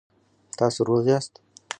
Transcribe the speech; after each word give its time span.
تاسو 0.57 0.79
روغ 0.87 1.03
یاست؟ 1.09 1.33